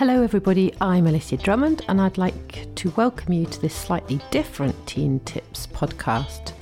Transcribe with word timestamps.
Hello, 0.00 0.22
everybody. 0.22 0.72
I'm 0.80 1.06
Alicia 1.06 1.36
Drummond, 1.36 1.84
and 1.86 2.00
I'd 2.00 2.16
like 2.16 2.74
to 2.76 2.90
welcome 2.96 3.34
you 3.34 3.44
to 3.44 3.60
this 3.60 3.74
slightly 3.74 4.18
different 4.30 4.74
Teen 4.86 5.20
Tips 5.26 5.66
podcast. 5.66 6.54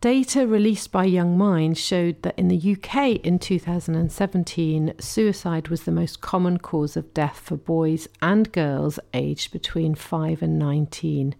Data 0.00 0.46
released 0.46 0.92
by 0.92 1.04
Young 1.06 1.36
Minds 1.36 1.80
showed 1.80 2.22
that 2.22 2.38
in 2.38 2.46
the 2.46 2.76
UK 2.76 3.16
in 3.24 3.40
2017, 3.40 4.94
suicide 5.00 5.66
was 5.66 5.82
the 5.82 5.90
most 5.90 6.20
common 6.20 6.58
cause 6.58 6.96
of 6.96 7.12
death 7.12 7.40
for 7.40 7.56
boys 7.56 8.06
and 8.22 8.52
girls 8.52 9.00
aged 9.12 9.50
between 9.50 9.96
5 9.96 10.40
and 10.40 10.56
19. 10.56 11.34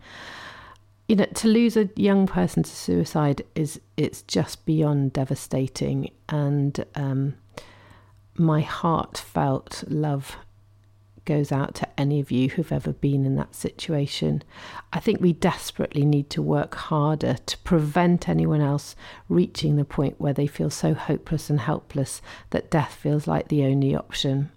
You 1.06 1.16
know, 1.16 1.26
to 1.26 1.46
lose 1.46 1.76
a 1.76 1.88
young 1.94 2.26
person 2.26 2.64
to 2.64 2.70
suicide 2.70 3.42
is 3.54 3.80
it's 3.96 4.22
just 4.22 4.66
beyond 4.66 5.12
devastating 5.12 6.10
and 6.28 6.84
um, 6.96 7.34
my 8.38 8.60
heartfelt 8.60 9.84
love 9.88 10.36
goes 11.28 11.52
out 11.52 11.74
to 11.74 12.00
any 12.00 12.20
of 12.20 12.30
you 12.30 12.48
who've 12.48 12.72
ever 12.72 12.92
been 12.92 13.26
in 13.26 13.36
that 13.36 13.54
situation. 13.54 14.42
I 14.94 14.98
think 14.98 15.20
we 15.20 15.34
desperately 15.34 16.06
need 16.06 16.30
to 16.30 16.40
work 16.40 16.74
harder 16.74 17.34
to 17.34 17.58
prevent 17.58 18.30
anyone 18.30 18.62
else 18.62 18.96
reaching 19.28 19.76
the 19.76 19.84
point 19.84 20.18
where 20.18 20.32
they 20.32 20.46
feel 20.46 20.70
so 20.70 20.94
hopeless 20.94 21.50
and 21.50 21.60
helpless 21.60 22.22
that 22.48 22.70
death 22.70 22.94
feels 22.94 23.26
like 23.26 23.48
the 23.48 23.64
only 23.64 23.94
option. 23.94 24.50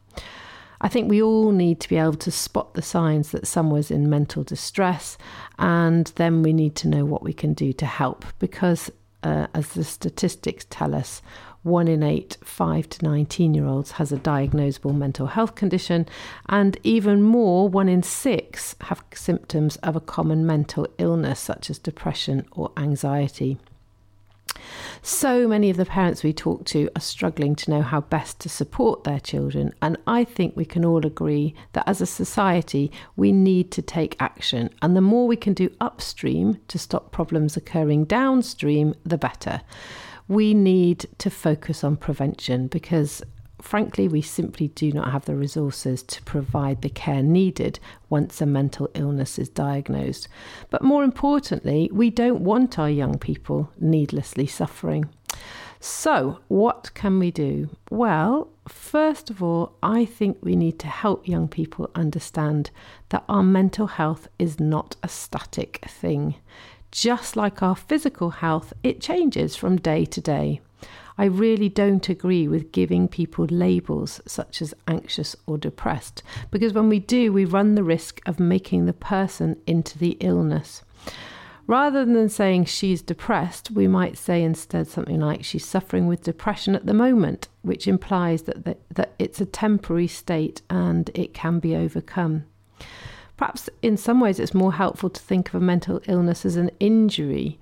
I 0.79 0.87
think 0.87 1.09
we 1.09 1.21
all 1.21 1.51
need 1.51 1.81
to 1.81 1.89
be 1.89 1.97
able 1.97 2.13
to 2.13 2.31
spot 2.31 2.73
the 2.73 2.81
signs 2.81 3.31
that 3.31 3.47
someone's 3.47 3.91
in 3.91 4.09
mental 4.09 4.43
distress, 4.43 5.17
and 5.59 6.07
then 6.15 6.41
we 6.41 6.53
need 6.53 6.75
to 6.77 6.87
know 6.87 7.03
what 7.03 7.21
we 7.21 7.33
can 7.33 7.53
do 7.53 7.73
to 7.73 7.85
help 7.85 8.25
because, 8.39 8.89
uh, 9.23 9.47
as 9.53 9.69
the 9.69 9.83
statistics 9.83 10.65
tell 10.69 10.95
us, 10.95 11.21
one 11.63 11.87
in 11.87 12.01
eight 12.01 12.37
5 12.43 12.89
to 12.89 13.05
19 13.05 13.53
year 13.53 13.65
olds 13.65 13.91
has 13.91 14.11
a 14.11 14.17
diagnosable 14.17 14.95
mental 14.95 15.27
health 15.27 15.55
condition, 15.55 16.07
and 16.47 16.77
even 16.83 17.21
more, 17.21 17.69
one 17.69 17.87
in 17.87 18.01
six 18.01 18.75
have 18.81 19.03
symptoms 19.13 19.75
of 19.77 19.95
a 19.95 20.01
common 20.01 20.45
mental 20.45 20.87
illness 20.97 21.39
such 21.39 21.69
as 21.69 21.77
depression 21.77 22.45
or 22.51 22.71
anxiety. 22.77 23.57
So 25.03 25.47
many 25.47 25.69
of 25.69 25.77
the 25.77 25.85
parents 25.85 26.23
we 26.23 26.33
talk 26.33 26.65
to 26.65 26.89
are 26.95 27.01
struggling 27.01 27.55
to 27.55 27.71
know 27.71 27.81
how 27.81 28.01
best 28.01 28.39
to 28.41 28.49
support 28.49 29.03
their 29.03 29.19
children, 29.19 29.73
and 29.81 29.97
I 30.05 30.23
think 30.23 30.55
we 30.55 30.65
can 30.65 30.83
all 30.83 31.05
agree 31.05 31.55
that 31.73 31.87
as 31.87 32.01
a 32.01 32.05
society 32.05 32.91
we 33.15 33.31
need 33.31 33.71
to 33.71 33.81
take 33.81 34.15
action, 34.19 34.69
and 34.81 34.95
the 34.95 35.01
more 35.01 35.27
we 35.27 35.35
can 35.35 35.53
do 35.53 35.69
upstream 35.79 36.59
to 36.67 36.79
stop 36.79 37.11
problems 37.11 37.55
occurring 37.55 38.05
downstream, 38.05 38.95
the 39.03 39.17
better 39.17 39.61
we 40.31 40.53
need 40.53 41.05
to 41.17 41.29
focus 41.29 41.83
on 41.83 41.97
prevention 41.97 42.67
because 42.67 43.21
frankly, 43.61 44.07
we 44.07 44.21
simply 44.21 44.69
do 44.69 44.89
not 44.93 45.11
have 45.11 45.25
the 45.25 45.35
resources 45.35 46.01
to 46.03 46.23
provide 46.23 46.81
the 46.81 46.89
care 46.89 47.21
needed 47.21 47.79
once 48.09 48.39
a 48.39 48.45
mental 48.45 48.89
illness 48.93 49.37
is 49.37 49.49
diagnosed. 49.49 50.29
But 50.69 50.83
more 50.83 51.03
importantly, 51.03 51.89
we 51.91 52.09
don't 52.09 52.45
want 52.45 52.79
our 52.79 52.89
young 52.89 53.19
people 53.19 53.69
needlessly 53.77 54.47
suffering. 54.47 55.09
So, 55.81 56.39
what 56.47 56.93
can 56.93 57.19
we 57.19 57.29
do? 57.29 57.69
Well, 57.89 58.47
first 58.69 59.29
of 59.29 59.43
all, 59.43 59.73
I 59.83 60.05
think 60.05 60.37
we 60.41 60.55
need 60.55 60.79
to 60.79 60.87
help 60.87 61.27
young 61.27 61.49
people 61.49 61.91
understand 61.93 62.71
that 63.09 63.25
our 63.27 63.43
mental 63.43 63.87
health 63.87 64.29
is 64.39 64.61
not 64.61 64.95
a 65.03 65.09
static 65.09 65.83
thing. 65.89 66.35
Just 66.91 67.37
like 67.37 67.63
our 67.63 67.75
physical 67.75 68.31
health, 68.31 68.73
it 68.83 68.99
changes 68.99 69.55
from 69.55 69.77
day 69.77 70.03
to 70.05 70.19
day. 70.19 70.59
I 71.17 71.25
really 71.25 71.69
don't 71.69 72.09
agree 72.09 72.47
with 72.47 72.71
giving 72.71 73.07
people 73.07 73.45
labels 73.45 74.21
such 74.25 74.61
as 74.61 74.73
anxious 74.87 75.35
or 75.45 75.57
depressed, 75.57 76.23
because 76.49 76.73
when 76.73 76.89
we 76.89 76.99
do, 76.99 77.31
we 77.31 77.45
run 77.45 77.75
the 77.75 77.83
risk 77.83 78.19
of 78.25 78.39
making 78.39 78.85
the 78.85 78.93
person 78.93 79.57
into 79.65 79.97
the 79.97 80.17
illness. 80.19 80.83
Rather 81.67 82.03
than 82.03 82.27
saying 82.27 82.65
she's 82.65 83.01
depressed, 83.01 83.71
we 83.71 83.87
might 83.87 84.17
say 84.17 84.43
instead 84.43 84.87
something 84.87 85.19
like 85.19 85.45
she's 85.45 85.65
suffering 85.65 86.07
with 86.07 86.23
depression 86.23 86.75
at 86.75 86.85
the 86.85 86.93
moment, 86.93 87.47
which 87.61 87.87
implies 87.87 88.41
that, 88.43 88.65
that, 88.65 88.79
that 88.89 89.13
it's 89.19 89.39
a 89.39 89.45
temporary 89.45 90.07
state 90.07 90.61
and 90.69 91.09
it 91.13 91.33
can 91.33 91.59
be 91.59 91.75
overcome. 91.75 92.43
Perhaps 93.41 93.71
in 93.81 93.97
some 93.97 94.19
ways 94.19 94.39
it's 94.39 94.53
more 94.53 94.73
helpful 94.73 95.09
to 95.09 95.19
think 95.19 95.49
of 95.49 95.55
a 95.55 95.59
mental 95.59 95.99
illness 96.07 96.45
as 96.45 96.57
an 96.57 96.69
injury. 96.79 97.57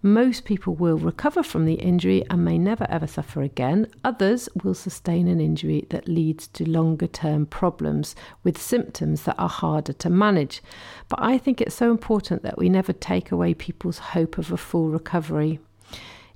Most 0.00 0.46
people 0.46 0.74
will 0.74 0.96
recover 0.96 1.42
from 1.42 1.66
the 1.66 1.74
injury 1.74 2.24
and 2.30 2.42
may 2.42 2.56
never 2.56 2.86
ever 2.88 3.06
suffer 3.06 3.42
again. 3.42 3.88
Others 4.02 4.48
will 4.64 4.72
sustain 4.72 5.28
an 5.28 5.38
injury 5.38 5.84
that 5.90 6.08
leads 6.08 6.48
to 6.48 6.66
longer 6.66 7.06
term 7.06 7.44
problems 7.44 8.16
with 8.42 8.56
symptoms 8.56 9.24
that 9.24 9.38
are 9.38 9.50
harder 9.50 9.92
to 9.92 10.08
manage. 10.08 10.62
But 11.10 11.18
I 11.20 11.36
think 11.36 11.60
it's 11.60 11.74
so 11.74 11.90
important 11.90 12.42
that 12.42 12.56
we 12.56 12.70
never 12.70 12.94
take 12.94 13.30
away 13.30 13.52
people's 13.52 13.98
hope 13.98 14.38
of 14.38 14.50
a 14.50 14.56
full 14.56 14.88
recovery. 14.88 15.60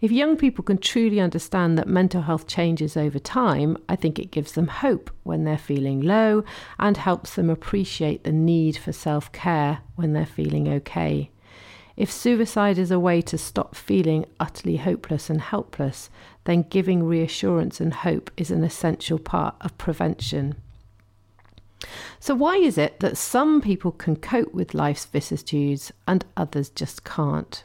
If 0.03 0.11
young 0.11 0.37
people 0.37 0.65
can 0.65 0.79
truly 0.79 1.21
understand 1.21 1.79
that 1.79 1.87
mental 1.87 2.23
health 2.23 2.49
changes 2.49 2.97
over 2.97 3.21
time, 3.21 3.79
I 3.89 3.95
think 3.95 4.19
it 4.19 4.33
gives 4.33 4.51
them 4.51 4.67
hope 4.67 5.13
when 5.23 5.45
they're 5.45 5.57
feeling 5.57 6.01
low 6.01 6.43
and 6.81 6.97
helps 6.97 7.37
them 7.37 7.49
appreciate 7.49 8.25
the 8.25 8.33
need 8.33 8.77
for 8.77 8.91
self 8.91 9.31
care 9.31 9.79
when 9.95 10.13
they're 10.13 10.27
feeling 10.27 10.67
okay. 10.67 11.31
If 11.97 12.11
suicide 12.11 12.79
is 12.79 12.91
a 12.91 12.99
way 12.99 13.23
to 13.23 13.39
stop 13.39 13.77
feeling 13.77 14.27
utterly 14.41 14.79
hopeless 14.79 15.31
and 15.31 15.41
helpless, 15.41 16.11
then 16.47 16.63
giving 16.69 17.05
reassurance 17.05 17.81
and 17.81 17.95
hope 17.95 18.33
is 18.37 18.51
an 18.51 18.65
essential 18.65 19.21
part 19.21 19.55
of 19.61 19.79
prevention. 19.79 20.57
So, 22.19 22.35
why 22.35 22.57
is 22.57 22.77
it 22.77 22.99
that 22.99 23.17
some 23.17 23.61
people 23.61 23.93
can 23.93 24.17
cope 24.17 24.53
with 24.53 24.75
life's 24.75 25.05
vicissitudes 25.05 25.93
and 26.09 26.25
others 26.37 26.71
just 26.71 27.05
can't? 27.05 27.63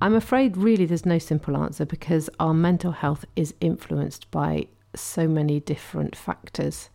I'm 0.00 0.14
afraid 0.14 0.58
really 0.58 0.84
there's 0.84 1.06
no 1.06 1.18
simple 1.18 1.56
answer 1.56 1.86
because 1.86 2.28
our 2.38 2.52
mental 2.52 2.92
health 2.92 3.24
is 3.34 3.54
influenced 3.62 4.30
by 4.30 4.66
so 4.94 5.26
many 5.26 5.58
different 5.60 6.14
factors. 6.14 6.90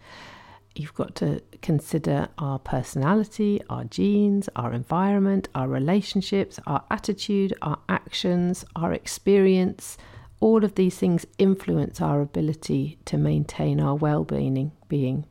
You've 0.75 0.94
got 0.94 1.15
to 1.15 1.42
consider 1.63 2.30
our 2.38 2.59
personality, 2.59 3.59
our 3.71 3.86
genes, 3.86 4.50
our 4.56 4.71
environment, 4.71 5.50
our 5.56 5.68
relationships, 5.68 6.59
our 6.68 6.83
attitude, 6.92 7.56
our 7.63 7.80
actions, 7.89 8.63
our 8.75 8.94
experience. 8.94 9.98
All 10.39 10.63
of 10.63 10.75
these 10.75 10.98
things 10.98 11.25
influence 11.39 12.01
our 12.01 12.21
ability 12.21 13.00
to 13.06 13.18
maintain 13.18 13.80
our 13.80 13.95
well 13.95 14.24
being. 14.24 15.25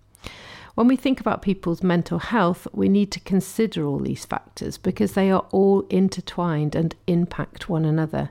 When 0.75 0.87
we 0.87 0.97
think 0.97 1.21
about 1.21 1.43
people's 1.43 1.83
mental 1.83 2.19
health, 2.19 2.67
we 2.73 2.89
need 2.89 3.11
to 3.13 3.21
consider 3.21 3.85
all 3.85 3.99
these 3.99 4.25
factors 4.25 4.79
because 4.79 5.13
they 5.13 5.31
are 5.31 5.45
all 5.51 5.83
intertwined 5.91 6.75
and 6.75 6.95
impact 7.07 7.69
one 7.69 7.85
another. 7.85 8.31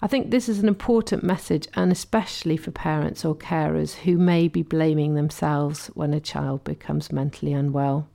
I 0.00 0.06
think 0.06 0.30
this 0.30 0.48
is 0.48 0.58
an 0.58 0.68
important 0.68 1.24
message, 1.24 1.66
and 1.74 1.90
especially 1.90 2.56
for 2.56 2.70
parents 2.70 3.24
or 3.24 3.34
carers 3.34 3.94
who 3.94 4.18
may 4.18 4.48
be 4.48 4.62
blaming 4.62 5.14
themselves 5.14 5.86
when 5.94 6.12
a 6.12 6.20
child 6.20 6.62
becomes 6.62 7.10
mentally 7.10 7.52
unwell. 7.52 8.08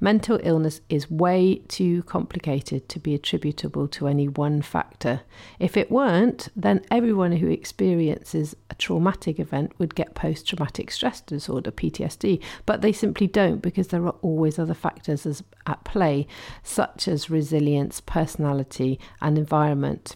Mental 0.00 0.38
illness 0.44 0.80
is 0.88 1.10
way 1.10 1.56
too 1.66 2.04
complicated 2.04 2.88
to 2.88 3.00
be 3.00 3.14
attributable 3.14 3.88
to 3.88 4.06
any 4.06 4.28
one 4.28 4.62
factor. 4.62 5.22
If 5.58 5.76
it 5.76 5.90
weren't, 5.90 6.48
then 6.54 6.84
everyone 6.90 7.32
who 7.32 7.48
experiences 7.48 8.54
a 8.70 8.74
traumatic 8.76 9.40
event 9.40 9.72
would 9.78 9.96
get 9.96 10.14
post 10.14 10.46
traumatic 10.46 10.92
stress 10.92 11.20
disorder, 11.20 11.72
PTSD, 11.72 12.40
but 12.64 12.80
they 12.80 12.92
simply 12.92 13.26
don't 13.26 13.60
because 13.60 13.88
there 13.88 14.06
are 14.06 14.14
always 14.22 14.58
other 14.58 14.74
factors 14.74 15.26
as, 15.26 15.42
at 15.66 15.82
play, 15.82 16.28
such 16.62 17.08
as 17.08 17.28
resilience, 17.28 18.00
personality, 18.00 19.00
and 19.20 19.36
environment. 19.36 20.14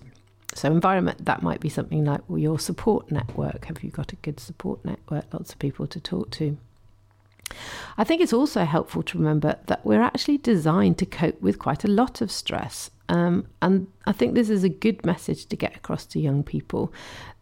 So, 0.55 0.71
environment, 0.71 1.25
that 1.25 1.43
might 1.43 1.61
be 1.61 1.71
something 1.71 2.05
like 2.05 2.21
well, 2.29 2.39
your 2.39 2.59
support 2.59 3.11
network. 3.11 3.65
Have 3.65 3.83
you 3.83 3.91
got 3.91 4.13
a 4.13 4.17
good 4.17 4.39
support 4.39 4.85
network? 4.85 5.25
Lots 5.33 5.53
of 5.53 5.59
people 5.59 5.87
to 5.89 5.99
talk 5.99 6.31
to. 6.33 6.59
I 7.99 8.05
think 8.05 8.21
it's 8.21 8.33
also 8.33 8.65
helpful 8.65 9.03
to 9.03 9.19
remember 9.19 9.59
that 9.67 9.85
we're 9.85 10.03
actually 10.03 10.39
designed 10.39 10.99
to 10.99 11.07
cope 11.07 11.41
with 11.41 11.59
quite 11.59 11.85
a 11.85 11.89
lot 11.89 12.21
of 12.21 12.31
stress. 12.31 12.91
Um, 13.09 13.47
and 13.61 13.89
I 14.07 14.13
think 14.13 14.35
this 14.35 14.49
is 14.49 14.65
a 14.65 14.71
good 14.71 15.05
message 15.05 15.45
to 15.47 15.57
get 15.57 15.77
across 15.77 16.07
to 16.07 16.21
young 16.21 16.43
people 16.43 16.93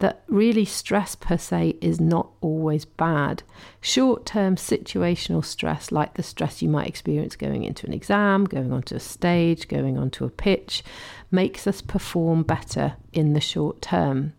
that 0.01 0.25
really 0.27 0.65
stress 0.65 1.15
per 1.15 1.39
se 1.39 1.77
is 1.81 2.01
not 2.01 2.31
always 2.41 2.85
bad. 2.85 3.45
Short 3.81 4.27
term 4.27 4.57
situational 4.57 5.45
stress, 5.45 5.93
like 5.93 6.15
the 6.15 6.25
stress 6.25 6.61
you 6.61 6.69
might 6.69 6.89
experience 6.89 7.37
going 7.37 7.63
into 7.63 7.87
an 7.87 7.93
exam, 7.93 8.47
going 8.47 8.73
onto 8.73 8.97
a 8.97 9.01
stage, 9.01 9.69
going 9.69 9.97
onto 9.97 10.25
a 10.25 10.31
pitch, 10.31 10.83
makes 11.31 11.69
us 11.69 11.81
perform 11.81 12.43
better 12.43 12.95
in 13.13 13.35
the 13.35 13.41
short 13.41 13.81
term. 13.81 14.33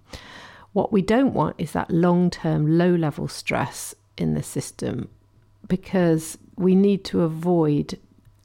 What 0.74 0.92
we 0.92 1.02
don't 1.02 1.34
want 1.34 1.56
is 1.58 1.72
that 1.72 1.92
long 1.92 2.30
term 2.30 2.78
low 2.78 2.94
level 2.94 3.30
stress 3.30 3.96
in 4.18 4.34
the 4.34 4.44
system 4.44 5.10
because 5.72 6.38
we 6.58 6.76
need 6.76 7.02
to 7.06 7.22
avoid 7.22 7.98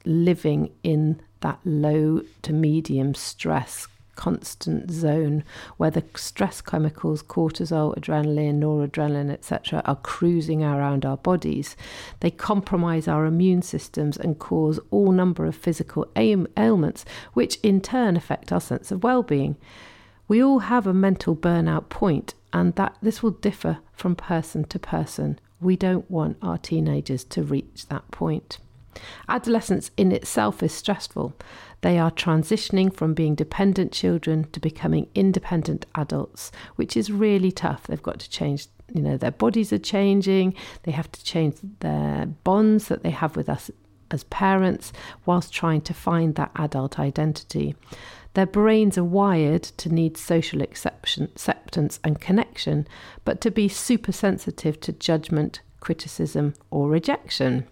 living 0.05 0.71
in 0.81 1.21
that 1.41 1.59
low 1.65 2.21
to 2.41 2.53
medium 2.53 3.13
stress 3.13 3.85
constant 4.15 4.89
zone 4.89 5.43
where 5.75 5.91
the 5.91 6.05
stress 6.15 6.61
chemicals 6.61 7.21
cortisol 7.21 7.93
adrenaline 7.97 8.59
noradrenaline 8.61 9.29
etc 9.29 9.81
are 9.83 9.97
cruising 9.97 10.63
around 10.63 11.05
our 11.05 11.17
bodies. 11.17 11.75
They 12.21 12.31
compromise 12.31 13.09
our 13.09 13.25
immune 13.25 13.61
systems 13.61 14.15
and 14.15 14.39
cause 14.39 14.79
all 14.89 15.11
number 15.11 15.45
of 15.45 15.53
physical 15.53 16.07
ailments 16.15 17.03
which 17.33 17.57
in 17.61 17.81
turn 17.81 18.15
affect 18.15 18.53
our 18.53 18.61
sense 18.61 18.89
of 18.89 19.03
well-being. 19.03 19.57
We 20.29 20.41
all 20.41 20.59
have 20.59 20.87
a 20.87 20.93
mental 20.93 21.35
burnout 21.35 21.89
point 21.89 22.35
and 22.53 22.73
that 22.75 22.95
this 23.01 23.21
will 23.21 23.31
differ 23.31 23.79
from 23.91 24.15
person 24.15 24.63
to 24.69 24.79
person 24.79 25.41
we 25.59 25.75
don't 25.75 26.09
want 26.09 26.37
our 26.41 26.57
teenagers 26.57 27.23
to 27.23 27.43
reach 27.43 27.87
that 27.87 28.09
point 28.11 28.59
Adolescence 29.29 29.91
in 29.97 30.11
itself 30.11 30.63
is 30.63 30.73
stressful. 30.73 31.33
They 31.81 31.99
are 31.99 32.11
transitioning 32.11 32.93
from 32.93 33.13
being 33.13 33.35
dependent 33.35 33.91
children 33.91 34.47
to 34.51 34.59
becoming 34.59 35.07
independent 35.13 35.85
adults, 35.95 36.51
which 36.75 36.97
is 36.97 37.11
really 37.11 37.51
tough. 37.51 37.83
They've 37.83 38.01
got 38.01 38.19
to 38.19 38.29
change, 38.29 38.67
you 38.93 39.01
know, 39.01 39.17
their 39.17 39.31
bodies 39.31 39.71
are 39.71 39.77
changing, 39.77 40.55
they 40.83 40.91
have 40.91 41.11
to 41.11 41.23
change 41.23 41.57
their 41.79 42.25
bonds 42.43 42.87
that 42.87 43.03
they 43.03 43.11
have 43.11 43.35
with 43.35 43.49
us 43.49 43.69
as 44.09 44.23
parents 44.25 44.93
whilst 45.25 45.53
trying 45.53 45.81
to 45.81 45.93
find 45.93 46.35
that 46.35 46.51
adult 46.55 46.97
identity. 46.97 47.75
Their 48.37 48.45
brains 48.45 48.99
are 48.99 49.03
wired 49.03 49.63
to 49.63 49.89
need 49.89 50.15
social 50.15 50.61
acceptance 50.61 51.99
and 52.03 52.21
connection, 52.21 52.87
but 53.25 53.41
to 53.41 53.49
be 53.49 53.67
super 53.67 54.11
sensitive 54.11 54.79
to 54.81 54.91
judgment, 54.91 55.61
criticism, 55.79 56.53
or 56.69 56.87
rejection. 56.87 57.65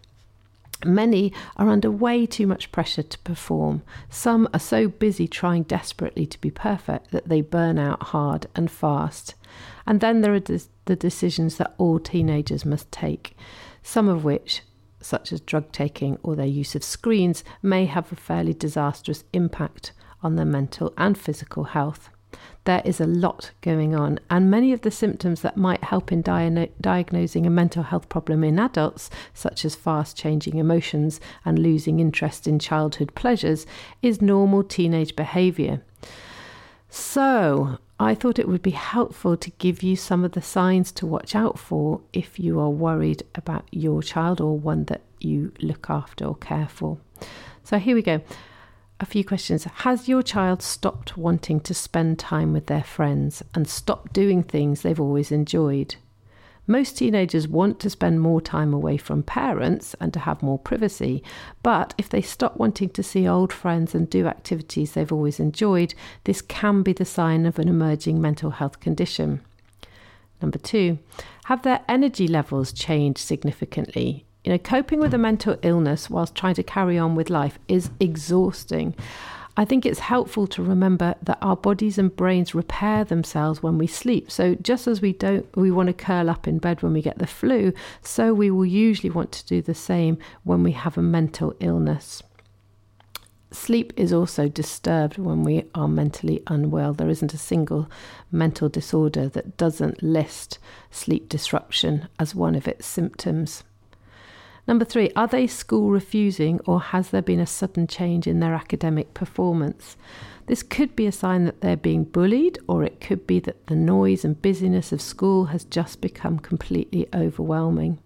Many 0.83 1.31
are 1.55 1.69
under 1.69 1.91
way 1.91 2.25
too 2.25 2.47
much 2.47 2.71
pressure 2.71 3.03
to 3.03 3.19
perform. 3.19 3.83
Some 4.09 4.49
are 4.55 4.59
so 4.59 4.87
busy 4.87 5.27
trying 5.27 5.63
desperately 5.65 6.25
to 6.25 6.41
be 6.41 6.49
perfect 6.49 7.11
that 7.11 7.29
they 7.29 7.41
burn 7.41 7.77
out 7.77 8.01
hard 8.01 8.47
and 8.55 8.71
fast. 8.71 9.35
And 9.85 9.99
then 9.99 10.21
there 10.21 10.33
are 10.33 10.39
the 10.39 10.95
decisions 10.95 11.57
that 11.57 11.75
all 11.77 11.99
teenagers 11.99 12.65
must 12.65 12.91
take, 12.91 13.37
some 13.83 14.09
of 14.09 14.23
which, 14.23 14.63
such 14.99 15.31
as 15.31 15.41
drug 15.41 15.71
taking 15.71 16.17
or 16.23 16.35
their 16.35 16.47
use 16.47 16.73
of 16.73 16.83
screens, 16.83 17.43
may 17.61 17.85
have 17.85 18.11
a 18.11 18.15
fairly 18.15 18.55
disastrous 18.55 19.25
impact 19.31 19.91
on 20.21 20.35
their 20.35 20.45
mental 20.45 20.93
and 20.97 21.17
physical 21.17 21.65
health 21.65 22.09
there 22.65 22.81
is 22.83 22.99
a 22.99 23.05
lot 23.05 23.51
going 23.61 23.95
on, 23.95 24.19
and 24.29 24.49
many 24.49 24.73
of 24.73 24.81
the 24.81 24.91
symptoms 24.91 25.41
that 25.41 25.55
might 25.57 25.83
help 25.83 26.11
in 26.11 26.21
diagnosing 26.21 27.45
a 27.45 27.49
mental 27.49 27.83
health 27.83 28.09
problem 28.09 28.43
in 28.43 28.59
adults, 28.59 29.09
such 29.33 29.63
as 29.65 29.75
fast 29.75 30.17
changing 30.17 30.57
emotions 30.57 31.19
and 31.43 31.59
losing 31.59 31.99
interest 31.99 32.47
in 32.47 32.57
childhood 32.59 33.13
pleasures, 33.15 33.65
is 34.01 34.21
normal 34.21 34.63
teenage 34.63 35.15
behaviour. 35.15 35.81
So, 36.89 37.77
I 37.99 38.15
thought 38.15 38.39
it 38.39 38.47
would 38.47 38.61
be 38.61 38.71
helpful 38.71 39.37
to 39.37 39.51
give 39.51 39.83
you 39.83 39.95
some 39.95 40.25
of 40.25 40.31
the 40.31 40.41
signs 40.41 40.91
to 40.93 41.05
watch 41.05 41.35
out 41.35 41.59
for 41.59 42.01
if 42.13 42.39
you 42.39 42.59
are 42.59 42.69
worried 42.69 43.23
about 43.35 43.67
your 43.71 44.01
child 44.01 44.41
or 44.41 44.57
one 44.57 44.85
that 44.85 45.01
you 45.19 45.53
look 45.61 45.89
after 45.89 46.25
or 46.25 46.35
care 46.35 46.67
for. 46.67 46.97
So, 47.63 47.77
here 47.77 47.95
we 47.95 48.01
go 48.01 48.21
a 48.99 49.05
few 49.05 49.23
questions. 49.23 49.65
Has 49.65 50.07
your 50.07 50.23
child 50.23 50.61
stopped 50.61 51.17
wanting 51.17 51.59
to 51.61 51.73
spend 51.73 52.17
time 52.17 52.53
with 52.53 52.67
their 52.67 52.83
friends 52.83 53.43
and 53.53 53.67
stopped 53.67 54.13
doing 54.13 54.43
things 54.43 54.81
they've 54.81 54.99
always 54.99 55.31
enjoyed? 55.31 55.95
Most 56.67 56.97
teenagers 56.97 57.47
want 57.47 57.79
to 57.81 57.91
spend 57.91 58.21
more 58.21 58.41
time 58.41 58.73
away 58.73 58.97
from 58.97 59.21
parents 59.21 59.95
and 59.99 60.11
to 60.13 60.19
have 60.19 60.41
more 60.41 60.57
privacy, 60.57 61.21
but 61.61 61.93
if 61.97 62.09
they 62.09 62.21
stop 62.21 62.57
wanting 62.57 62.89
to 62.89 63.03
see 63.03 63.27
old 63.27 63.53
friends 63.53 63.93
and 63.93 64.09
do 64.09 64.25
activities 64.25 64.93
they've 64.93 65.11
always 65.11 65.39
enjoyed, 65.39 65.93
this 66.23 66.41
can 66.41 66.81
be 66.81 66.91
the 66.91 67.05
sign 67.05 67.45
of 67.45 67.59
an 67.59 67.67
emerging 67.67 68.19
mental 68.19 68.49
health 68.49 68.79
condition. 68.79 69.41
Number 70.41 70.57
two, 70.57 70.97
have 71.45 71.61
their 71.61 71.81
energy 71.87 72.27
levels 72.27 72.73
changed 72.73 73.19
significantly? 73.19 74.25
You 74.45 74.51
know, 74.51 74.59
coping 74.59 74.99
with 74.99 75.11
a 75.15 75.17
mental 75.17 75.57
illness 75.63 76.07
whilst 76.07 76.35
trying 76.35 76.53
to 76.53 76.61
carry 76.61 76.99
on 76.99 77.15
with 77.15 77.31
life 77.31 77.57
is 77.67 77.89
exhausting. 77.99 78.93
I 79.57 79.65
think 79.65 79.87
it's 79.87 79.97
helpful 79.97 80.45
to 80.47 80.61
remember 80.61 81.15
that 81.23 81.39
our 81.41 81.55
bodies 81.55 81.97
and 81.97 82.15
brains 82.15 82.53
repair 82.53 83.03
themselves 83.03 83.63
when 83.63 83.79
we 83.79 83.87
sleep. 83.87 84.29
So 84.29 84.53
just 84.53 84.85
as 84.85 85.01
we 85.01 85.13
don't 85.13 85.47
we 85.57 85.71
want 85.71 85.87
to 85.87 85.93
curl 85.93 86.29
up 86.29 86.47
in 86.47 86.59
bed 86.59 86.83
when 86.83 86.93
we 86.93 87.01
get 87.01 87.17
the 87.17 87.25
flu, 87.25 87.73
so 88.03 88.35
we 88.35 88.51
will 88.51 88.67
usually 88.67 89.09
want 89.09 89.31
to 89.31 89.45
do 89.47 89.63
the 89.63 89.73
same 89.73 90.19
when 90.43 90.61
we 90.61 90.73
have 90.73 90.95
a 90.95 91.01
mental 91.01 91.55
illness. 91.59 92.21
Sleep 93.49 93.93
is 93.97 94.13
also 94.13 94.47
disturbed 94.47 95.17
when 95.17 95.43
we 95.43 95.63
are 95.73 95.87
mentally 95.87 96.43
unwell. 96.45 96.93
There 96.93 97.09
isn't 97.09 97.33
a 97.33 97.39
single 97.39 97.89
mental 98.31 98.69
disorder 98.69 99.27
that 99.29 99.57
doesn't 99.57 100.03
list 100.03 100.59
sleep 100.91 101.29
disruption 101.29 102.09
as 102.19 102.35
one 102.35 102.53
of 102.53 102.67
its 102.67 102.85
symptoms. 102.85 103.63
Number 104.67 104.85
three, 104.85 105.11
are 105.15 105.27
they 105.27 105.45
school 105.45 105.91
refusing 105.91 106.59
or 106.65 106.79
has 106.81 107.11
there 107.11 107.21
been 107.21 107.39
a 107.39 107.45
sudden 107.45 107.85
change 107.85 108.25
in 108.25 108.39
their 108.39 108.55
academic 108.55 109.13
performance? 109.13 109.95
This 110.47 110.63
could 110.63 110.95
be 110.95 111.05
a 111.05 111.11
sign 111.11 111.45
that 111.45 111.61
they're 111.61 111.77
being 111.77 112.03
bullied, 112.03 112.59
or 112.67 112.83
it 112.83 113.01
could 113.01 113.25
be 113.25 113.39
that 113.41 113.65
the 113.67 113.75
noise 113.75 114.23
and 114.23 114.41
busyness 114.41 114.91
of 114.91 115.01
school 115.01 115.45
has 115.45 115.63
just 115.65 116.01
become 116.01 116.37
completely 116.39 117.07
overwhelming. 117.15 117.99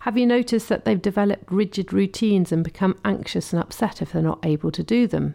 Have 0.00 0.16
you 0.16 0.26
noticed 0.26 0.68
that 0.68 0.84
they've 0.84 1.00
developed 1.00 1.50
rigid 1.50 1.92
routines 1.92 2.52
and 2.52 2.62
become 2.62 2.98
anxious 3.04 3.52
and 3.52 3.60
upset 3.60 4.00
if 4.00 4.12
they're 4.12 4.22
not 4.22 4.44
able 4.44 4.70
to 4.70 4.82
do 4.82 5.06
them? 5.06 5.34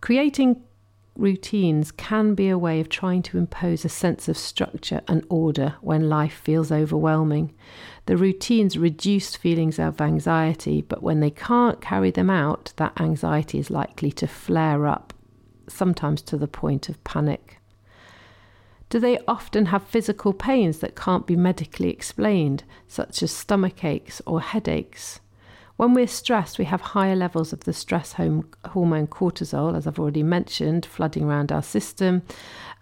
Creating 0.00 0.62
routines 1.16 1.92
can 1.92 2.34
be 2.34 2.48
a 2.48 2.58
way 2.58 2.80
of 2.80 2.88
trying 2.88 3.22
to 3.22 3.38
impose 3.38 3.84
a 3.84 3.88
sense 3.88 4.28
of 4.28 4.36
structure 4.36 5.00
and 5.06 5.24
order 5.28 5.76
when 5.80 6.08
life 6.08 6.34
feels 6.34 6.72
overwhelming. 6.72 7.54
The 8.06 8.16
routines 8.16 8.76
reduce 8.76 9.36
feelings 9.36 9.78
of 9.78 10.00
anxiety, 10.00 10.82
but 10.82 11.02
when 11.02 11.20
they 11.20 11.30
can't 11.30 11.80
carry 11.80 12.10
them 12.10 12.30
out, 12.30 12.72
that 12.76 13.00
anxiety 13.00 13.58
is 13.58 13.70
likely 13.70 14.10
to 14.12 14.26
flare 14.26 14.86
up, 14.86 15.12
sometimes 15.68 16.20
to 16.22 16.36
the 16.36 16.48
point 16.48 16.88
of 16.88 17.02
panic. 17.04 17.58
Do 18.90 18.98
they 18.98 19.18
often 19.26 19.66
have 19.66 19.82
physical 19.84 20.32
pains 20.32 20.80
that 20.80 20.96
can't 20.96 21.26
be 21.26 21.36
medically 21.36 21.90
explained, 21.90 22.64
such 22.86 23.22
as 23.22 23.32
stomach 23.32 23.84
aches 23.84 24.20
or 24.26 24.40
headaches? 24.40 25.20
When 25.76 25.92
we're 25.92 26.06
stressed, 26.06 26.58
we 26.58 26.66
have 26.66 26.80
higher 26.80 27.16
levels 27.16 27.52
of 27.52 27.60
the 27.64 27.72
stress 27.72 28.12
hormone 28.12 29.08
cortisol, 29.08 29.76
as 29.76 29.86
I've 29.86 29.98
already 29.98 30.22
mentioned, 30.22 30.86
flooding 30.86 31.24
around 31.24 31.50
our 31.50 31.62
system, 31.62 32.22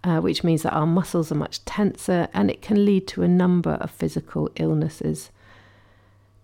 uh, 0.05 0.21
which 0.21 0.45
means 0.45 0.63
that 0.63 0.75
our 0.75 0.87
muscles 0.87 1.33
are 1.33 1.37
much 1.37 1.65
tenser 1.65 2.29
and 2.35 2.51
it 2.51 2.61
can 2.61 2.85
lead 2.85 3.09
to 3.09 3.23
a 3.23 3.29
number 3.29 3.73
of 3.73 3.91
physical 3.91 4.51
illnesses. 4.57 5.31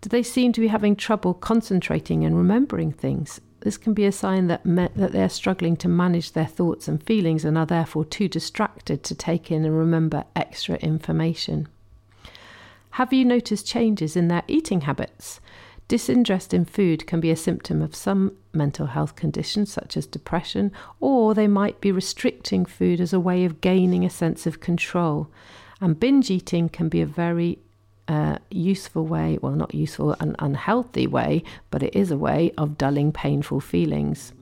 Do 0.01 0.09
they 0.09 0.23
seem 0.23 0.53
to 0.53 0.61
be 0.61 0.69
having 0.69 0.97
trouble 0.97 1.35
concentrating 1.35 2.25
and 2.25 2.37
remembering 2.37 2.93
things? 2.93 3.43
This 3.61 3.77
can 3.77 3.93
be 3.93 4.07
a 4.07 4.13
sign 4.13 4.47
that, 4.47 4.65
me- 4.65 4.89
that 4.95 5.13
they're 5.13 5.29
struggling 5.29 5.77
to 5.79 5.89
manage 5.89 6.33
their 6.33 6.47
thoughts 6.47 6.89
and 6.89 7.03
feelings 7.03 7.45
and 7.45 7.59
are 7.59 7.67
therefore 7.67 8.05
too 8.05 8.29
distracted 8.29 9.03
to 9.03 9.15
take 9.15 9.51
in 9.51 9.65
and 9.67 9.77
remember 9.77 10.25
extra 10.35 10.77
information. 10.77 11.69
Have 12.93 13.13
you 13.13 13.25
noticed 13.25 13.67
changes 13.67 14.17
in 14.17 14.29
their 14.29 14.45
eating 14.47 14.83
habits? 14.83 15.41
Disinterest 15.89 16.53
in 16.53 16.67
food 16.67 17.07
can 17.07 17.19
be 17.19 17.31
a 17.31 17.37
symptom 17.37 17.81
of 17.81 17.95
some 17.95 18.37
mental 18.53 18.87
health 18.87 19.17
conditions, 19.17 19.73
such 19.73 19.97
as 19.97 20.07
depression, 20.07 20.71
or 21.01 21.35
they 21.35 21.49
might 21.49 21.81
be 21.81 21.91
restricting 21.91 22.67
food 22.67 23.01
as 23.01 23.15
a 23.15 23.21
way 23.21 23.47
of 23.47 23.63
gaining 23.63 24.05
a 24.05 24.11
sense 24.11 24.47
of 24.47 24.61
control. 24.61 25.29
And 25.81 25.99
binge 25.99 26.31
eating 26.31 26.69
can 26.69 26.91
be 26.91 27.01
a 27.01 27.07
very 27.07 27.59
uh, 28.07 28.37
useful 28.51 29.07
way, 29.07 29.39
well, 29.41 29.53
not 29.53 29.75
useful, 29.75 30.15
an 30.21 30.37
unhealthy 30.39 31.07
way, 31.07 31.43
but 31.71 31.83
it 31.83 31.97
is 31.97 32.11
a 32.11 32.19
way 32.19 32.53
of 32.59 32.77
dulling 32.77 33.11
painful 33.11 33.61
feelings. 33.61 34.33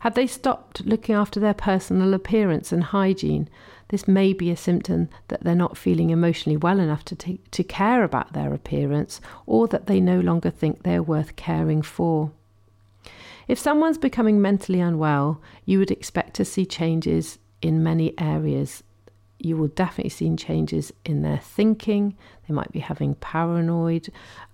Have 0.00 0.14
they 0.14 0.26
stopped 0.26 0.84
looking 0.86 1.14
after 1.14 1.40
their 1.40 1.54
personal 1.54 2.14
appearance 2.14 2.72
and 2.72 2.84
hygiene? 2.84 3.48
This 3.90 4.06
may 4.06 4.32
be 4.32 4.50
a 4.50 4.56
symptom 4.56 5.08
that 5.28 5.42
they're 5.42 5.54
not 5.56 5.76
feeling 5.76 6.10
emotionally 6.10 6.56
well 6.56 6.78
enough 6.78 7.04
to, 7.06 7.16
t- 7.16 7.40
to 7.50 7.64
care 7.64 8.04
about 8.04 8.32
their 8.32 8.54
appearance 8.54 9.20
or 9.46 9.66
that 9.66 9.88
they 9.88 10.00
no 10.00 10.20
longer 10.20 10.48
think 10.48 10.82
they're 10.84 11.02
worth 11.02 11.34
caring 11.34 11.82
for. 11.82 12.30
If 13.48 13.58
someone's 13.58 13.98
becoming 13.98 14.40
mentally 14.40 14.78
unwell, 14.78 15.42
you 15.64 15.80
would 15.80 15.90
expect 15.90 16.34
to 16.34 16.44
see 16.44 16.64
changes 16.64 17.40
in 17.62 17.82
many 17.82 18.14
areas. 18.16 18.84
You 19.40 19.56
will 19.56 19.66
definitely 19.66 20.10
see 20.10 20.36
changes 20.36 20.92
in 21.04 21.22
their 21.22 21.38
thinking. 21.38 22.16
They 22.46 22.54
might 22.54 22.70
be 22.70 22.78
having 22.78 23.16
paranoid 23.16 24.08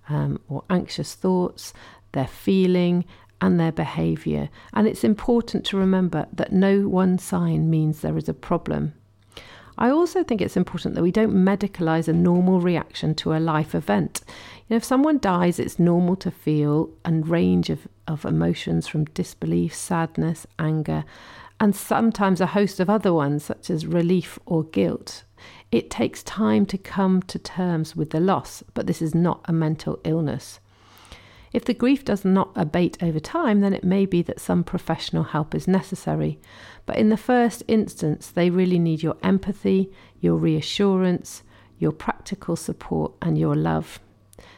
um, 0.09 0.41
or 0.49 0.63
anxious 0.71 1.13
thoughts, 1.13 1.73
their 2.13 2.25
feeling, 2.25 3.05
and 3.39 3.59
their 3.59 3.71
behaviour. 3.71 4.49
And 4.73 4.87
it's 4.87 5.03
important 5.03 5.63
to 5.67 5.77
remember 5.77 6.25
that 6.33 6.51
no 6.51 6.89
one 6.89 7.19
sign 7.19 7.69
means 7.69 8.01
there 8.01 8.17
is 8.17 8.27
a 8.27 8.33
problem. 8.33 8.93
I 9.77 9.89
also 9.89 10.23
think 10.23 10.41
it's 10.41 10.57
important 10.57 10.95
that 10.95 11.03
we 11.03 11.11
don't 11.11 11.33
medicalize 11.33 12.07
a 12.07 12.13
normal 12.13 12.59
reaction 12.59 13.13
to 13.15 13.33
a 13.33 13.39
life 13.39 13.75
event. 13.75 14.21
You 14.27 14.73
know, 14.73 14.77
if 14.77 14.83
someone 14.83 15.19
dies, 15.19 15.59
it's 15.59 15.77
normal 15.77 16.15
to 16.17 16.31
feel 16.31 16.89
a 17.05 17.11
range 17.11 17.69
of, 17.69 17.87
of 18.07 18.25
emotions 18.25 18.87
from 18.87 19.05
disbelief, 19.05 19.75
sadness, 19.75 20.47
anger, 20.57 21.05
and 21.59 21.75
sometimes 21.75 22.41
a 22.41 22.47
host 22.47 22.79
of 22.79 22.89
other 22.89 23.13
ones, 23.13 23.43
such 23.43 23.69
as 23.69 23.85
relief 23.85 24.39
or 24.45 24.63
guilt. 24.63 25.23
It 25.71 25.89
takes 25.89 26.23
time 26.23 26.65
to 26.67 26.77
come 26.77 27.21
to 27.23 27.37
terms 27.37 27.95
with 27.95 28.09
the 28.09 28.19
loss, 28.19 28.63
but 28.73 28.87
this 28.87 29.01
is 29.01 29.13
not 29.13 29.41
a 29.45 29.53
mental 29.53 29.99
illness. 30.03 30.59
If 31.57 31.65
the 31.65 31.73
grief 31.73 32.05
does 32.05 32.23
not 32.23 32.51
abate 32.55 33.01
over 33.01 33.19
time, 33.19 33.61
then 33.61 33.73
it 33.73 33.83
may 33.83 34.05
be 34.05 34.21
that 34.21 34.39
some 34.39 34.63
professional 34.63 35.23
help 35.23 35.55
is 35.55 35.67
necessary. 35.67 36.37
But 36.85 36.97
in 36.97 37.09
the 37.09 37.17
first 37.17 37.63
instance, 37.67 38.27
they 38.27 38.51
really 38.51 38.77
need 38.77 39.01
your 39.01 39.17
empathy, 39.23 39.91
your 40.21 40.35
reassurance, 40.35 41.41
your 41.79 41.91
practical 41.91 42.55
support, 42.55 43.13
and 43.23 43.39
your 43.39 43.55
love. 43.55 43.99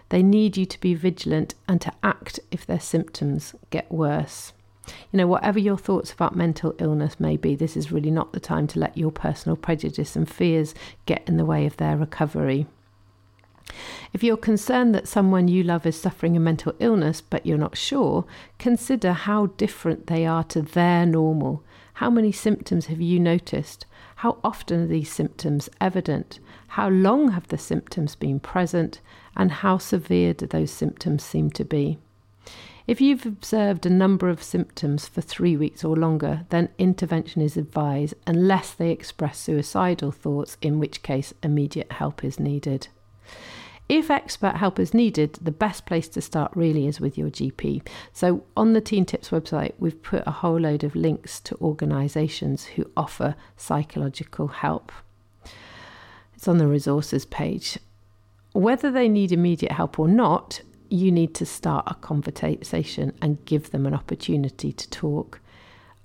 They 0.10 0.22
need 0.22 0.58
you 0.58 0.66
to 0.66 0.80
be 0.82 0.94
vigilant 0.94 1.56
and 1.70 1.80
to 1.80 1.94
act 2.04 2.42
if 2.52 2.66
their 2.66 2.82
symptoms 2.82 3.56
get 3.70 3.90
worse. 3.90 4.52
You 5.14 5.20
know, 5.20 5.28
whatever 5.28 5.58
your 5.58 5.78
thoughts 5.78 6.12
about 6.12 6.36
mental 6.36 6.76
illness 6.80 7.18
may 7.18 7.38
be, 7.38 7.56
this 7.56 7.78
is 7.78 7.94
really 7.94 8.12
not 8.12 8.34
the 8.34 8.42
time 8.42 8.68
to 8.68 8.80
let 8.80 8.98
your 8.98 9.12
personal 9.12 9.56
prejudice 9.56 10.18
and 10.18 10.30
fears 10.30 10.76
get 11.06 11.24
in 11.30 11.38
the 11.38 11.46
way 11.46 11.66
of 11.66 11.78
their 11.78 11.96
recovery. 11.96 12.68
If 14.14 14.24
you're 14.24 14.38
concerned 14.38 14.96
that 14.96 15.08
someone 15.08 15.48
you 15.48 15.64
love 15.64 15.86
is 15.86 16.00
suffering 16.00 16.36
a 16.36 16.40
mental 16.40 16.74
illness 16.80 17.22
but 17.22 17.46
you're 17.46 17.58
not 17.58 17.78
sure, 17.78 18.26
consider 18.58 19.14
how 19.14 19.48
different 19.58 20.08
they 20.08 20.26
are 20.26 20.44
to 20.46 20.62
their 20.62 21.06
normal. 21.06 21.64
How 21.96 22.10
many 22.10 22.32
symptoms 22.32 22.88
have 22.88 23.02
you 23.02 23.20
noticed? 23.20 23.86
How 24.18 24.38
often 24.44 24.84
are 24.84 24.88
these 24.88 25.12
symptoms 25.12 25.70
evident? 25.80 26.40
How 26.70 26.90
long 26.90 27.32
have 27.32 27.48
the 27.50 27.58
symptoms 27.58 28.16
been 28.16 28.40
present? 28.40 29.02
And 29.36 29.52
how 29.52 29.78
severe 29.78 30.34
do 30.34 30.46
those 30.46 30.72
symptoms 30.72 31.24
seem 31.24 31.52
to 31.52 31.64
be? 31.64 32.00
If 32.88 33.00
you've 33.00 33.26
observed 33.26 33.86
a 33.86 33.90
number 33.92 34.30
of 34.30 34.42
symptoms 34.42 35.08
for 35.08 35.22
three 35.22 35.56
weeks 35.56 35.84
or 35.84 35.96
longer, 35.96 36.48
then 36.50 36.70
intervention 36.80 37.42
is 37.42 37.56
advised 37.56 38.16
unless 38.26 38.74
they 38.74 38.90
express 38.90 39.38
suicidal 39.38 40.12
thoughts, 40.12 40.58
in 40.62 40.80
which 40.80 41.04
case 41.04 41.34
immediate 41.44 41.92
help 41.92 42.24
is 42.24 42.40
needed. 42.40 42.88
If 43.90 44.12
expert 44.12 44.58
help 44.58 44.80
is 44.80 44.94
needed, 44.94 45.40
the 45.42 45.50
best 45.52 45.88
place 45.88 46.08
to 46.10 46.22
start 46.22 46.52
really 46.54 46.86
is 46.86 47.02
with 47.02 47.18
your 47.18 47.32
GP. 47.32 47.82
So, 48.14 48.44
on 48.56 48.74
the 48.74 48.82
Teen 48.82 49.04
Tips 49.04 49.32
website, 49.32 49.74
we've 49.80 50.04
put 50.04 50.22
a 50.28 50.32
whole 50.32 50.60
load 50.60 50.84
of 50.84 50.96
links 50.96 51.40
to 51.42 51.56
organisations 51.56 52.66
who 52.66 52.92
offer 52.96 53.36
psychological 53.58 54.50
help. 54.50 54.92
It's 56.36 56.48
on 56.48 56.60
the 56.60 56.68
resources 56.68 57.26
page. 57.26 57.80
Whether 58.54 58.92
they 58.92 59.10
need 59.10 59.32
immediate 59.32 59.72
help 59.72 59.98
or 59.98 60.08
not, 60.08 60.62
you 60.90 61.12
need 61.12 61.34
to 61.36 61.46
start 61.46 61.86
a 61.88 61.96
conversation 61.96 63.18
and 63.24 63.44
give 63.46 63.72
them 63.72 63.88
an 63.88 63.96
opportunity 63.96 64.72
to 64.72 64.90
talk. 64.92 65.42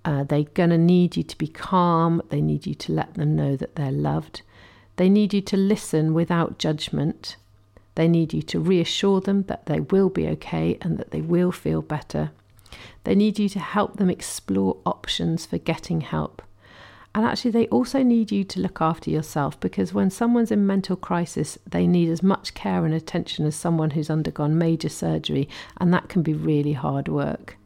Uh, 0.07 0.25
they're 0.25 0.45
going 0.45 0.71
to 0.71 0.79
need 0.79 1.19
you 1.19 1.23
to 1.23 1.37
be 1.37 1.49
calm, 1.49 2.23
they 2.31 2.41
need 2.41 2.67
you 2.67 2.75
to 2.75 2.93
let 2.93 3.13
them 3.15 3.37
know 3.37 3.57
that 3.57 3.77
they're 3.77 3.93
loved. 3.93 4.41
They 4.97 5.11
need 5.11 5.35
you 5.35 5.43
to 5.43 5.57
listen 5.59 6.15
without 6.15 6.59
judgment 6.59 7.37
they 7.95 8.09
need 8.09 8.33
you 8.33 8.43
to 8.43 8.61
reassure 8.61 9.21
them 9.21 9.45
that 9.45 9.67
they 9.67 9.81
will 9.81 10.09
be 10.09 10.29
okay 10.29 10.79
and 10.81 10.99
that 10.99 11.11
they 11.11 11.21
will 11.21 11.53
feel 11.53 11.83
better. 11.83 12.31
They 13.05 13.15
need 13.15 13.39
you 13.39 13.49
to 13.51 13.59
help 13.59 13.97
them 13.97 14.11
explore 14.11 14.79
options 14.85 15.47
for 15.47 15.59
getting 15.59 16.01
help. 16.01 16.43
And 17.15 17.25
actually, 17.25 17.53
they 17.53 17.69
also 17.69 18.03
need 18.03 18.33
you 18.33 18.43
to 18.43 18.61
look 18.61 18.81
after 18.81 19.09
yourself 19.09 19.61
because 19.61 19.95
when 19.95 20.11
someone's 20.11 20.51
in 20.51 20.67
mental 20.67 20.97
crisis, 20.97 21.57
they 21.65 21.87
need 21.87 22.09
as 22.09 22.25
much 22.25 22.55
care 22.55 22.85
and 22.85 22.93
attention 22.93 23.47
as 23.47 23.55
someone 23.55 23.91
who's 23.91 24.11
undergone 24.11 24.59
major 24.59 24.89
surgery, 24.89 25.49
and 25.77 25.95
that 25.95 26.09
can 26.09 26.23
be 26.23 26.35
really 26.35 26.73
hard 26.73 27.07
work. 27.07 27.57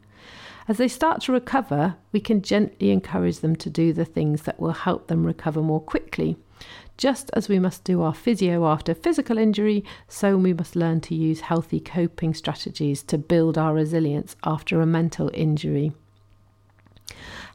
As 0.67 0.77
they 0.77 0.87
start 0.87 1.21
to 1.21 1.31
recover, 1.31 1.95
we 2.11 2.19
can 2.19 2.43
gently 2.43 2.91
encourage 2.91 3.39
them 3.39 3.55
to 3.55 3.71
do 3.71 3.91
the 3.91 4.05
things 4.05 4.43
that 4.43 4.59
will 4.59 4.73
help 4.73 5.07
them 5.07 5.25
recover 5.25 5.63
more 5.63 5.81
quickly. 5.81 6.37
Just 6.99 7.29
as 7.31 7.47
we 7.47 7.59
must 7.59 7.85
do 7.85 8.01
our 8.01 8.13
physio 8.13 8.67
after 8.67 8.93
physical 8.93 9.37
injury, 9.37 9.85
so 10.09 10.35
we 10.35 10.53
must 10.53 10.75
learn 10.75 10.99
to 10.99 11.15
use 11.15 11.39
healthy 11.39 11.79
coping 11.79 12.33
strategies 12.33 13.01
to 13.03 13.17
build 13.17 13.57
our 13.57 13.73
resilience 13.73 14.35
after 14.43 14.81
a 14.81 14.85
mental 14.85 15.31
injury. 15.33 15.93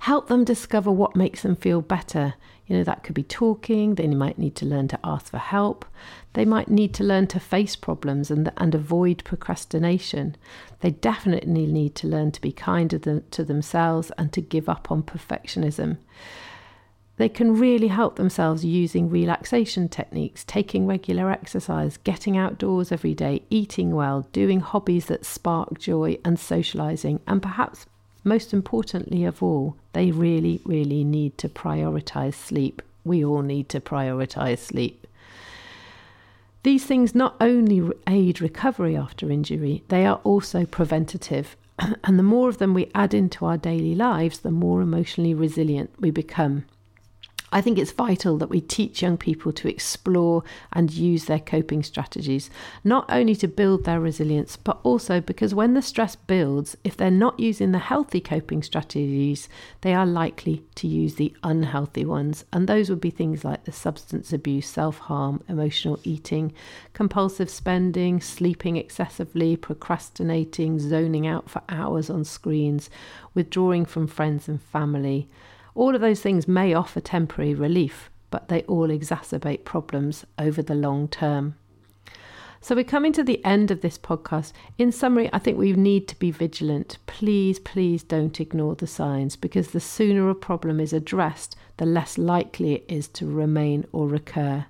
Help 0.00 0.28
them 0.28 0.44
discover 0.44 0.90
what 0.90 1.14
makes 1.14 1.42
them 1.42 1.56
feel 1.56 1.82
better. 1.82 2.32
You 2.66 2.78
know, 2.78 2.84
that 2.84 3.02
could 3.02 3.14
be 3.14 3.22
talking, 3.22 3.96
they 3.96 4.06
might 4.06 4.38
need 4.38 4.56
to 4.56 4.64
learn 4.64 4.88
to 4.88 4.98
ask 5.04 5.30
for 5.30 5.36
help, 5.36 5.84
they 6.32 6.46
might 6.46 6.70
need 6.70 6.94
to 6.94 7.04
learn 7.04 7.26
to 7.26 7.38
face 7.38 7.76
problems 7.76 8.30
and, 8.30 8.50
and 8.56 8.74
avoid 8.74 9.24
procrastination. 9.24 10.36
They 10.80 10.92
definitely 10.92 11.66
need 11.66 11.94
to 11.96 12.08
learn 12.08 12.32
to 12.32 12.40
be 12.40 12.50
kinder 12.50 13.20
to 13.20 13.44
themselves 13.44 14.10
and 14.16 14.32
to 14.32 14.40
give 14.40 14.70
up 14.70 14.90
on 14.90 15.02
perfectionism. 15.02 15.98
They 17.16 17.28
can 17.28 17.56
really 17.58 17.88
help 17.88 18.16
themselves 18.16 18.64
using 18.64 19.08
relaxation 19.08 19.88
techniques, 19.88 20.42
taking 20.44 20.86
regular 20.86 21.30
exercise, 21.30 21.96
getting 21.98 22.36
outdoors 22.36 22.90
every 22.90 23.14
day, 23.14 23.42
eating 23.50 23.94
well, 23.94 24.26
doing 24.32 24.60
hobbies 24.60 25.06
that 25.06 25.24
spark 25.24 25.78
joy, 25.78 26.18
and 26.24 26.38
socializing. 26.38 27.20
And 27.28 27.40
perhaps 27.40 27.86
most 28.24 28.52
importantly 28.52 29.24
of 29.24 29.42
all, 29.42 29.76
they 29.92 30.10
really, 30.10 30.60
really 30.64 31.04
need 31.04 31.38
to 31.38 31.48
prioritize 31.48 32.34
sleep. 32.34 32.82
We 33.04 33.24
all 33.24 33.42
need 33.42 33.68
to 33.68 33.80
prioritize 33.80 34.58
sleep. 34.58 35.06
These 36.64 36.86
things 36.86 37.14
not 37.14 37.36
only 37.40 37.92
aid 38.08 38.40
recovery 38.40 38.96
after 38.96 39.30
injury, 39.30 39.84
they 39.88 40.06
are 40.06 40.20
also 40.24 40.64
preventative. 40.64 41.56
And 42.04 42.18
the 42.18 42.22
more 42.22 42.48
of 42.48 42.58
them 42.58 42.72
we 42.72 42.90
add 42.94 43.14
into 43.14 43.44
our 43.44 43.58
daily 43.58 43.94
lives, 43.94 44.40
the 44.40 44.50
more 44.50 44.80
emotionally 44.80 45.34
resilient 45.34 45.90
we 46.00 46.10
become. 46.10 46.64
I 47.54 47.60
think 47.60 47.78
it's 47.78 47.92
vital 47.92 48.36
that 48.38 48.50
we 48.50 48.60
teach 48.60 49.00
young 49.00 49.16
people 49.16 49.52
to 49.52 49.68
explore 49.68 50.42
and 50.72 50.92
use 50.92 51.26
their 51.26 51.38
coping 51.38 51.84
strategies, 51.84 52.50
not 52.82 53.06
only 53.08 53.36
to 53.36 53.46
build 53.46 53.84
their 53.84 54.00
resilience, 54.00 54.56
but 54.56 54.80
also 54.82 55.20
because 55.20 55.54
when 55.54 55.74
the 55.74 55.80
stress 55.80 56.16
builds, 56.16 56.76
if 56.82 56.96
they're 56.96 57.12
not 57.12 57.38
using 57.38 57.70
the 57.70 57.78
healthy 57.78 58.20
coping 58.20 58.60
strategies, 58.64 59.48
they 59.82 59.94
are 59.94 60.04
likely 60.04 60.64
to 60.74 60.88
use 60.88 61.14
the 61.14 61.32
unhealthy 61.44 62.04
ones. 62.04 62.44
And 62.52 62.66
those 62.66 62.90
would 62.90 63.00
be 63.00 63.10
things 63.10 63.44
like 63.44 63.66
the 63.66 63.72
substance 63.72 64.32
abuse, 64.32 64.66
self 64.68 64.98
harm, 64.98 65.40
emotional 65.48 66.00
eating, 66.02 66.52
compulsive 66.92 67.48
spending, 67.48 68.20
sleeping 68.20 68.76
excessively, 68.76 69.56
procrastinating, 69.56 70.80
zoning 70.80 71.24
out 71.24 71.48
for 71.48 71.62
hours 71.68 72.10
on 72.10 72.24
screens, 72.24 72.90
withdrawing 73.32 73.84
from 73.84 74.08
friends 74.08 74.48
and 74.48 74.60
family 74.60 75.28
all 75.74 75.94
of 75.94 76.00
those 76.00 76.20
things 76.20 76.46
may 76.46 76.74
offer 76.74 77.00
temporary 77.00 77.54
relief, 77.54 78.10
but 78.30 78.48
they 78.48 78.62
all 78.62 78.88
exacerbate 78.88 79.64
problems 79.64 80.24
over 80.38 80.62
the 80.62 80.74
long 80.74 81.08
term. 81.08 81.56
So, 82.60 82.74
we're 82.74 82.84
coming 82.84 83.12
to 83.12 83.22
the 83.22 83.44
end 83.44 83.70
of 83.70 83.82
this 83.82 83.98
podcast. 83.98 84.52
In 84.78 84.90
summary, 84.90 85.28
I 85.34 85.38
think 85.38 85.58
we 85.58 85.74
need 85.74 86.08
to 86.08 86.18
be 86.18 86.30
vigilant. 86.30 86.96
Please, 87.06 87.58
please 87.58 88.02
don't 88.02 88.40
ignore 88.40 88.74
the 88.74 88.86
signs 88.86 89.36
because 89.36 89.72
the 89.72 89.80
sooner 89.80 90.30
a 90.30 90.34
problem 90.34 90.80
is 90.80 90.94
addressed, 90.94 91.56
the 91.76 91.84
less 91.84 92.16
likely 92.16 92.72
it 92.72 92.84
is 92.88 93.06
to 93.08 93.26
remain 93.26 93.84
or 93.92 94.08
recur. 94.08 94.64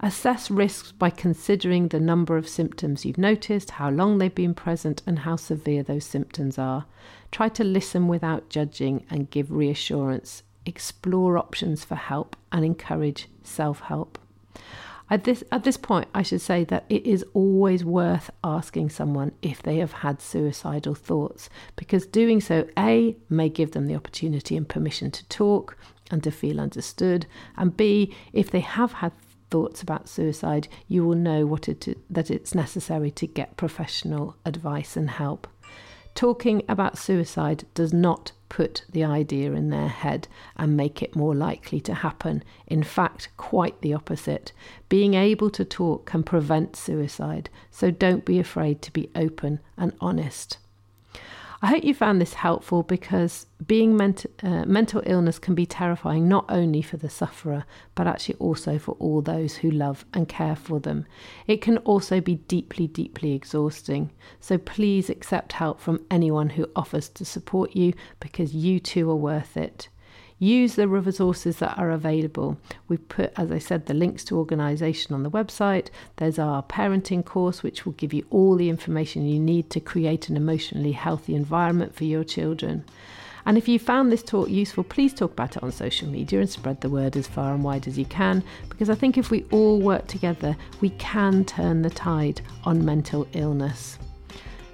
Assess 0.00 0.50
risks 0.50 0.92
by 0.92 1.10
considering 1.10 1.88
the 1.88 2.00
number 2.00 2.36
of 2.36 2.48
symptoms 2.48 3.04
you've 3.04 3.16
noticed, 3.18 3.72
how 3.72 3.90
long 3.90 4.18
they've 4.18 4.34
been 4.34 4.54
present, 4.54 5.02
and 5.06 5.20
how 5.20 5.36
severe 5.36 5.82
those 5.82 6.04
symptoms 6.04 6.58
are. 6.58 6.84
Try 7.32 7.48
to 7.50 7.64
listen 7.64 8.06
without 8.06 8.50
judging 8.50 9.06
and 9.10 9.30
give 9.30 9.50
reassurance. 9.50 10.42
Explore 10.66 11.38
options 11.38 11.84
for 11.84 11.94
help 11.94 12.36
and 12.52 12.64
encourage 12.64 13.28
self 13.42 13.80
help. 13.80 14.18
At 15.08 15.22
this, 15.22 15.44
at 15.52 15.62
this 15.62 15.76
point, 15.76 16.08
I 16.12 16.22
should 16.22 16.40
say 16.40 16.64
that 16.64 16.84
it 16.88 17.06
is 17.06 17.24
always 17.32 17.84
worth 17.84 18.30
asking 18.42 18.90
someone 18.90 19.32
if 19.40 19.62
they 19.62 19.76
have 19.76 19.92
had 19.92 20.20
suicidal 20.20 20.96
thoughts, 20.96 21.48
because 21.76 22.06
doing 22.06 22.40
so, 22.40 22.66
A, 22.76 23.16
may 23.30 23.48
give 23.48 23.70
them 23.70 23.86
the 23.86 23.94
opportunity 23.94 24.56
and 24.56 24.68
permission 24.68 25.12
to 25.12 25.24
talk 25.28 25.78
and 26.10 26.24
to 26.24 26.30
feel 26.32 26.60
understood, 26.60 27.26
and 27.56 27.76
B, 27.76 28.14
if 28.32 28.50
they 28.50 28.60
have 28.60 28.94
had 28.94 29.12
thoughts 29.50 29.82
about 29.82 30.08
suicide, 30.08 30.68
you 30.88 31.04
will 31.04 31.16
know 31.16 31.46
what 31.46 31.68
it, 31.68 31.98
that 32.10 32.30
it's 32.30 32.54
necessary 32.54 33.10
to 33.12 33.26
get 33.26 33.56
professional 33.56 34.36
advice 34.44 34.96
and 34.96 35.10
help. 35.10 35.46
Talking 36.14 36.62
about 36.66 36.96
suicide 36.96 37.64
does 37.74 37.92
not 37.92 38.32
put 38.48 38.84
the 38.90 39.04
idea 39.04 39.52
in 39.52 39.68
their 39.68 39.88
head 39.88 40.28
and 40.56 40.76
make 40.76 41.02
it 41.02 41.14
more 41.14 41.34
likely 41.34 41.80
to 41.80 41.92
happen. 41.92 42.42
In 42.66 42.82
fact, 42.82 43.28
quite 43.36 43.80
the 43.82 43.92
opposite. 43.92 44.52
Being 44.88 45.12
able 45.12 45.50
to 45.50 45.64
talk 45.64 46.06
can 46.06 46.22
prevent 46.22 46.74
suicide, 46.74 47.50
so 47.70 47.90
don't 47.90 48.24
be 48.24 48.38
afraid 48.38 48.80
to 48.82 48.92
be 48.92 49.10
open 49.14 49.60
and 49.76 49.92
honest. 50.00 50.56
I 51.62 51.68
hope 51.68 51.84
you 51.84 51.94
found 51.94 52.20
this 52.20 52.34
helpful 52.34 52.82
because 52.82 53.46
being 53.66 53.96
ment- 53.96 54.26
uh, 54.42 54.66
mental 54.66 55.02
illness 55.06 55.38
can 55.38 55.54
be 55.54 55.64
terrifying 55.64 56.28
not 56.28 56.44
only 56.50 56.82
for 56.82 56.98
the 56.98 57.08
sufferer, 57.08 57.64
but 57.94 58.06
actually 58.06 58.34
also 58.34 58.78
for 58.78 58.92
all 58.98 59.22
those 59.22 59.56
who 59.56 59.70
love 59.70 60.04
and 60.12 60.28
care 60.28 60.56
for 60.56 60.78
them. 60.78 61.06
It 61.46 61.62
can 61.62 61.78
also 61.78 62.20
be 62.20 62.34
deeply, 62.34 62.86
deeply 62.86 63.32
exhausting. 63.32 64.10
So 64.38 64.58
please 64.58 65.08
accept 65.08 65.52
help 65.52 65.80
from 65.80 66.04
anyone 66.10 66.50
who 66.50 66.68
offers 66.76 67.08
to 67.10 67.24
support 67.24 67.74
you 67.74 67.94
because 68.20 68.54
you 68.54 68.78
too 68.78 69.10
are 69.10 69.16
worth 69.16 69.56
it. 69.56 69.88
Use 70.38 70.74
the 70.74 70.86
resources 70.86 71.58
that 71.60 71.78
are 71.78 71.90
available. 71.90 72.58
We've 72.88 73.08
put, 73.08 73.32
as 73.36 73.50
I 73.50 73.58
said, 73.58 73.86
the 73.86 73.94
links 73.94 74.22
to 74.24 74.36
organisation 74.36 75.14
on 75.14 75.22
the 75.22 75.30
website. 75.30 75.88
There's 76.16 76.38
our 76.38 76.62
parenting 76.62 77.24
course, 77.24 77.62
which 77.62 77.86
will 77.86 77.94
give 77.94 78.12
you 78.12 78.26
all 78.28 78.54
the 78.56 78.68
information 78.68 79.26
you 79.26 79.40
need 79.40 79.70
to 79.70 79.80
create 79.80 80.28
an 80.28 80.36
emotionally 80.36 80.92
healthy 80.92 81.34
environment 81.34 81.94
for 81.94 82.04
your 82.04 82.22
children. 82.22 82.84
And 83.46 83.56
if 83.56 83.66
you 83.68 83.78
found 83.78 84.12
this 84.12 84.24
talk 84.24 84.50
useful, 84.50 84.84
please 84.84 85.14
talk 85.14 85.30
about 85.30 85.56
it 85.56 85.62
on 85.62 85.72
social 85.72 86.08
media 86.08 86.40
and 86.40 86.50
spread 86.50 86.80
the 86.80 86.90
word 86.90 87.16
as 87.16 87.28
far 87.28 87.54
and 87.54 87.64
wide 87.64 87.86
as 87.86 87.96
you 87.96 88.04
can, 88.04 88.42
because 88.68 88.90
I 88.90 88.94
think 88.94 89.16
if 89.16 89.30
we 89.30 89.46
all 89.52 89.80
work 89.80 90.06
together, 90.06 90.56
we 90.80 90.90
can 90.90 91.44
turn 91.44 91.80
the 91.80 91.88
tide 91.88 92.40
on 92.64 92.84
mental 92.84 93.26
illness. 93.32 93.98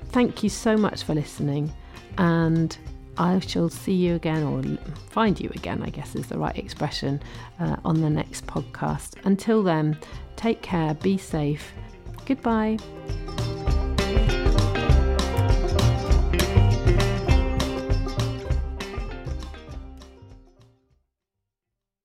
Thank 0.06 0.42
you 0.42 0.48
so 0.48 0.76
much 0.76 1.04
for 1.04 1.14
listening, 1.14 1.70
and 2.18 2.76
I 3.18 3.38
shall 3.40 3.68
see 3.68 3.92
you 3.92 4.14
again, 4.14 4.42
or 4.42 4.62
find 5.10 5.38
you 5.38 5.50
again, 5.54 5.82
I 5.82 5.90
guess 5.90 6.14
is 6.14 6.28
the 6.28 6.38
right 6.38 6.56
expression, 6.56 7.20
uh, 7.60 7.76
on 7.84 8.00
the 8.00 8.10
next 8.10 8.46
podcast. 8.46 9.14
Until 9.24 9.62
then, 9.62 9.98
take 10.36 10.62
care, 10.62 10.94
be 10.94 11.18
safe. 11.18 11.72
Goodbye. 12.24 12.78